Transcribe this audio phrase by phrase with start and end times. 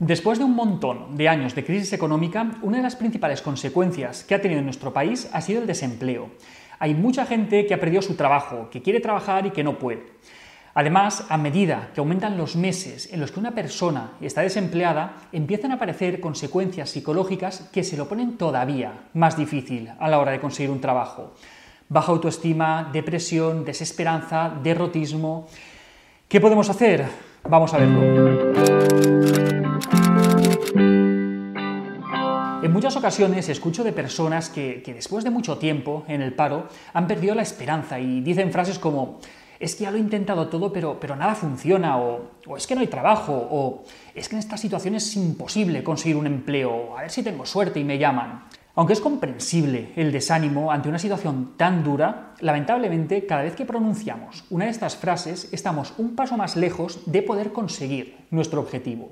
[0.00, 4.34] Después de un montón de años de crisis económica, una de las principales consecuencias que
[4.34, 6.30] ha tenido en nuestro país ha sido el desempleo.
[6.78, 10.06] Hay mucha gente que ha perdido su trabajo, que quiere trabajar y que no puede.
[10.72, 15.70] Además, a medida que aumentan los meses en los que una persona está desempleada, empiezan
[15.70, 20.40] a aparecer consecuencias psicológicas que se lo ponen todavía más difícil a la hora de
[20.40, 21.34] conseguir un trabajo.
[21.90, 25.46] Baja autoestima, depresión, desesperanza, derrotismo.
[26.26, 27.04] ¿Qué podemos hacer?
[27.46, 29.19] Vamos a verlo.
[32.80, 37.34] Muchas ocasiones escucho de personas que, después de mucho tiempo en el paro han perdido
[37.34, 39.18] la esperanza y dicen frases como
[39.58, 42.74] es que ya lo he intentado todo pero, pero nada funciona o, o, es que
[42.74, 47.02] no hay trabajo o es que en esta situación es imposible conseguir un empleo, a
[47.02, 48.44] ver si tengo suerte y me llaman.
[48.76, 54.44] Aunque es comprensible el desánimo ante una situación tan dura, lamentablemente cada vez que pronunciamos
[54.48, 59.10] una de estas frases estamos un paso más lejos de poder conseguir nuestro objetivo.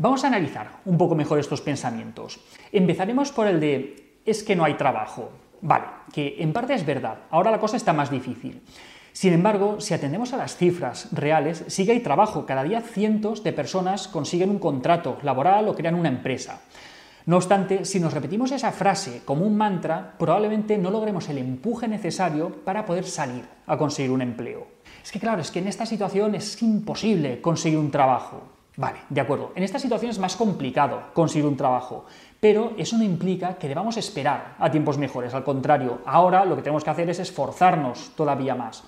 [0.00, 2.38] Vamos a analizar un poco mejor estos pensamientos.
[2.70, 5.32] Empezaremos por el de es que no hay trabajo.
[5.60, 8.62] Vale, que en parte es verdad, ahora la cosa está más difícil.
[9.12, 12.46] Sin embargo, si atendemos a las cifras reales, sí que hay trabajo.
[12.46, 16.60] Cada día cientos de personas consiguen un contrato laboral o crean una empresa.
[17.26, 21.88] No obstante, si nos repetimos esa frase como un mantra, probablemente no logremos el empuje
[21.88, 24.68] necesario para poder salir a conseguir un empleo.
[25.02, 28.57] Es que claro, es que en esta situación es imposible conseguir un trabajo.
[28.78, 29.50] Vale, de acuerdo.
[29.56, 32.04] En esta situación es más complicado conseguir un trabajo,
[32.38, 35.34] pero eso no implica que debamos esperar a tiempos mejores.
[35.34, 38.84] Al contrario, ahora lo que tenemos que hacer es esforzarnos todavía más.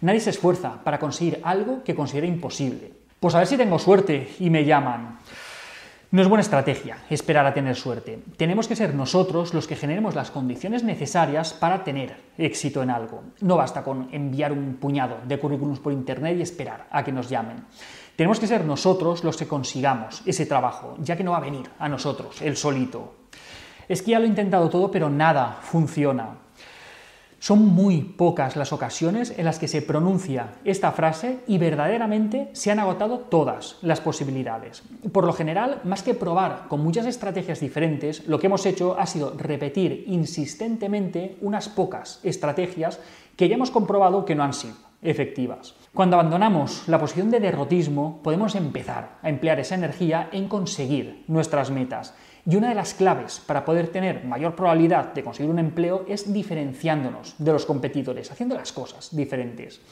[0.00, 2.92] Nadie se esfuerza para conseguir algo que considera imposible.
[3.20, 5.20] Pues a ver si tengo suerte y me llaman.
[6.10, 8.22] No es buena estrategia esperar a tener suerte.
[8.38, 13.24] Tenemos que ser nosotros los que generemos las condiciones necesarias para tener éxito en algo.
[13.42, 17.28] No basta con enviar un puñado de currículums por internet y esperar a que nos
[17.28, 17.62] llamen.
[18.16, 21.68] Tenemos que ser nosotros los que consigamos ese trabajo, ya que no va a venir
[21.78, 23.12] a nosotros, el solito.
[23.86, 26.38] Es que ya lo he intentado todo, pero nada funciona.
[27.40, 32.72] Son muy pocas las ocasiones en las que se pronuncia esta frase y verdaderamente se
[32.72, 34.82] han agotado todas las posibilidades.
[35.12, 39.06] Por lo general, más que probar con muchas estrategias diferentes, lo que hemos hecho ha
[39.06, 42.98] sido repetir insistentemente unas pocas estrategias
[43.36, 45.74] que ya hemos comprobado que no han sido efectivas.
[45.94, 51.70] Cuando abandonamos la posición de derrotismo, podemos empezar a emplear esa energía en conseguir nuestras
[51.70, 52.14] metas
[52.48, 56.32] y una de las claves para poder tener mayor probabilidad de conseguir un empleo es
[56.32, 59.82] diferenciándonos de los competidores, haciendo las cosas diferentes.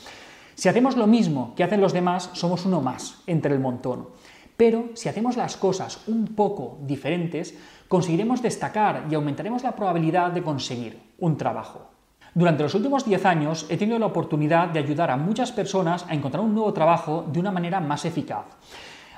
[0.54, 4.08] Si hacemos lo mismo que hacen los demás, somos uno más entre el montón.
[4.56, 7.54] Pero si hacemos las cosas un poco diferentes,
[7.88, 11.90] conseguiremos destacar y aumentaremos la probabilidad de conseguir un trabajo.
[12.32, 16.14] Durante los últimos 10 años he tenido la oportunidad de ayudar a muchas personas a
[16.14, 18.46] encontrar un nuevo trabajo de una manera más eficaz.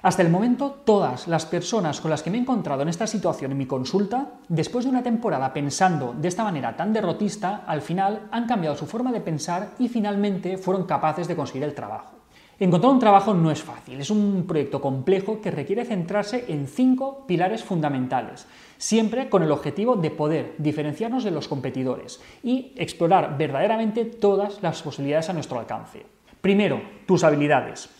[0.00, 3.50] Hasta el momento, todas las personas con las que me he encontrado en esta situación
[3.50, 8.28] en mi consulta, después de una temporada pensando de esta manera tan derrotista, al final
[8.30, 12.14] han cambiado su forma de pensar y finalmente fueron capaces de conseguir el trabajo.
[12.60, 17.24] Encontrar un trabajo no es fácil, es un proyecto complejo que requiere centrarse en cinco
[17.26, 18.46] pilares fundamentales,
[18.78, 24.82] siempre con el objetivo de poder diferenciarnos de los competidores y explorar verdaderamente todas las
[24.82, 26.04] posibilidades a nuestro alcance.
[26.40, 27.90] Primero, tus habilidades.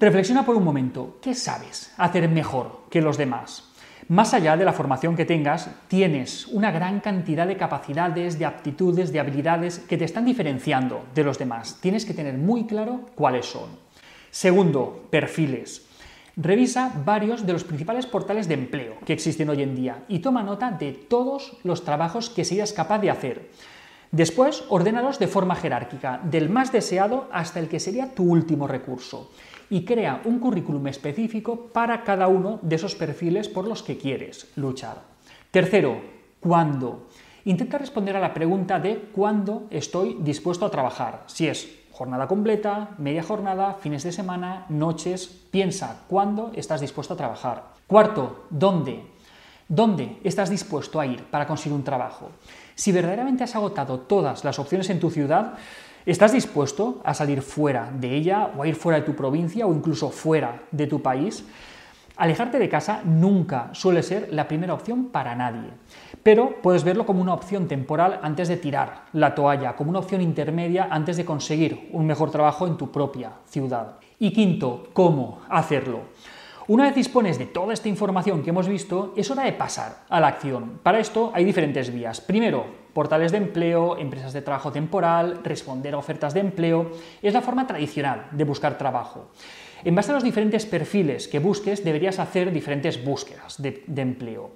[0.00, 3.70] Reflexiona por un momento, ¿qué sabes hacer mejor que los demás?
[4.08, 9.12] Más allá de la formación que tengas, tienes una gran cantidad de capacidades, de aptitudes,
[9.12, 11.78] de habilidades que te están diferenciando de los demás.
[11.80, 13.70] Tienes que tener muy claro cuáles son.
[14.32, 15.86] Segundo, perfiles.
[16.36, 20.42] Revisa varios de los principales portales de empleo que existen hoy en día y toma
[20.42, 23.50] nota de todos los trabajos que seas capaz de hacer.
[24.10, 29.30] Después, ordénalos de forma jerárquica, del más deseado hasta el que sería tu último recurso
[29.70, 34.50] y crea un currículum específico para cada uno de esos perfiles por los que quieres
[34.56, 35.02] luchar.
[35.50, 36.00] Tercero,
[36.40, 37.06] ¿cuándo?
[37.44, 41.24] Intenta responder a la pregunta de cuándo estoy dispuesto a trabajar.
[41.26, 47.16] Si es jornada completa, media jornada, fines de semana, noches, piensa cuándo estás dispuesto a
[47.16, 47.64] trabajar.
[47.86, 49.04] Cuarto, ¿dónde?
[49.68, 52.30] ¿Dónde estás dispuesto a ir para conseguir un trabajo?
[52.74, 55.54] Si verdaderamente has agotado todas las opciones en tu ciudad,
[56.06, 59.72] ¿Estás dispuesto a salir fuera de ella o a ir fuera de tu provincia o
[59.72, 61.46] incluso fuera de tu país?
[62.18, 65.70] Alejarte de casa nunca suele ser la primera opción para nadie,
[66.22, 70.20] pero puedes verlo como una opción temporal antes de tirar la toalla, como una opción
[70.20, 73.94] intermedia antes de conseguir un mejor trabajo en tu propia ciudad.
[74.18, 76.02] Y quinto, ¿cómo hacerlo?
[76.66, 80.18] Una vez dispones de toda esta información que hemos visto, es hora de pasar a
[80.18, 80.80] la acción.
[80.82, 82.22] Para esto hay diferentes vías.
[82.22, 82.64] Primero,
[82.94, 86.92] portales de empleo, empresas de trabajo temporal, responder a ofertas de empleo.
[87.20, 89.28] Es la forma tradicional de buscar trabajo.
[89.84, 94.52] En base a los diferentes perfiles que busques, deberías hacer diferentes búsquedas de, de empleo.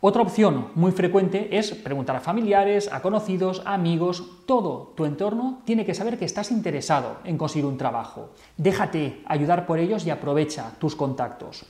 [0.00, 5.62] Otra opción muy frecuente es preguntar a familiares, a conocidos, a amigos, todo tu entorno
[5.64, 8.28] tiene que saber que estás interesado en conseguir un trabajo.
[8.58, 11.64] Déjate ayudar por ellos y aprovecha tus contactos.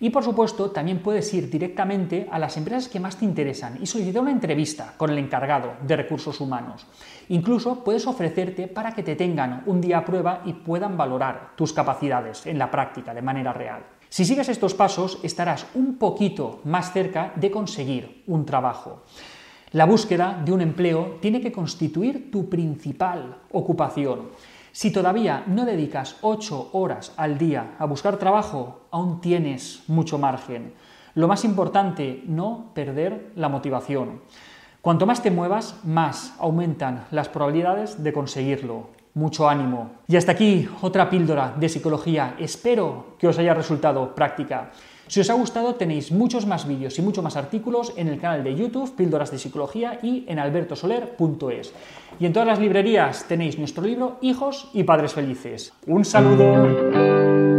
[0.00, 3.86] Y por supuesto, también puedes ir directamente a las empresas que más te interesan y
[3.86, 6.86] solicitar una entrevista con el encargado de recursos humanos.
[7.28, 11.74] Incluso puedes ofrecerte para que te tengan un día a prueba y puedan valorar tus
[11.74, 13.97] capacidades en la práctica de manera real.
[14.10, 19.02] Si sigues estos pasos, estarás un poquito más cerca de conseguir un trabajo.
[19.72, 24.30] La búsqueda de un empleo tiene que constituir tu principal ocupación.
[24.72, 30.72] Si todavía no dedicas 8 horas al día a buscar trabajo, aún tienes mucho margen.
[31.14, 34.22] Lo más importante, no perder la motivación.
[34.80, 39.90] Cuanto más te muevas, más aumentan las probabilidades de conseguirlo mucho ánimo.
[40.06, 42.36] Y hasta aquí otra píldora de psicología.
[42.38, 44.70] Espero que os haya resultado práctica.
[45.08, 48.44] Si os ha gustado tenéis muchos más vídeos y muchos más artículos en el canal
[48.44, 51.72] de YouTube Píldoras de Psicología y en albertosoler.es.
[52.20, 55.72] Y en todas las librerías tenéis nuestro libro Hijos y Padres Felices.
[55.86, 57.57] Un saludo.